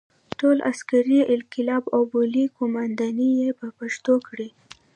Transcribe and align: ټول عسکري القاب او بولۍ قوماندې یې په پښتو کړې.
ټول 0.39 0.57
عسکري 0.71 1.19
القاب 1.33 1.83
او 1.95 2.01
بولۍ 2.11 2.45
قوماندې 2.57 3.07
یې 3.39 3.49
په 3.59 3.67
پښتو 3.77 4.15
کړې. 4.27 4.49